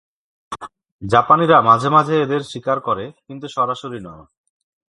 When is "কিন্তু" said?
3.27-3.45